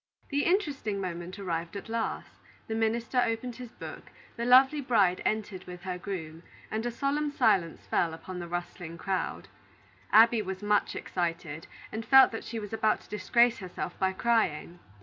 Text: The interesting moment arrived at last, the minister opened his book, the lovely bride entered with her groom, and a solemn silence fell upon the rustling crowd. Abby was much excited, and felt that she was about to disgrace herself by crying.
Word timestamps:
The 0.29 0.45
interesting 0.45 0.99
moment 0.99 1.37
arrived 1.37 1.75
at 1.77 1.87
last, 1.87 2.31
the 2.67 2.73
minister 2.73 3.21
opened 3.23 3.57
his 3.57 3.71
book, 3.71 4.09
the 4.35 4.45
lovely 4.45 4.81
bride 4.81 5.21
entered 5.23 5.65
with 5.65 5.83
her 5.83 5.99
groom, 5.99 6.41
and 6.71 6.83
a 6.87 6.91
solemn 6.91 7.29
silence 7.29 7.85
fell 7.85 8.11
upon 8.11 8.39
the 8.39 8.47
rustling 8.47 8.97
crowd. 8.97 9.47
Abby 10.11 10.41
was 10.41 10.63
much 10.63 10.95
excited, 10.95 11.67
and 11.91 12.03
felt 12.03 12.31
that 12.31 12.43
she 12.45 12.57
was 12.57 12.73
about 12.73 13.01
to 13.01 13.09
disgrace 13.09 13.59
herself 13.59 13.93
by 13.99 14.11
crying. 14.11 14.79